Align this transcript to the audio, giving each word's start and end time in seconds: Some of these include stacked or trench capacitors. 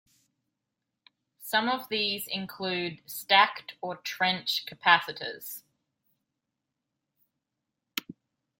Some 1.43 1.69
of 1.69 1.87
these 1.89 2.27
include 2.27 3.01
stacked 3.05 3.75
or 3.81 3.97
trench 3.97 4.65
capacitors. 4.65 5.61